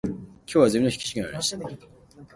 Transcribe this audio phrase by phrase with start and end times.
[0.03, 1.69] 今日はゼミの筆記試験がありました。